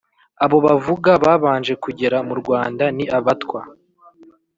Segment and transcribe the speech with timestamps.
[0.43, 3.59] abo bavuga babanje kugera mu rwanda, ni abatwa,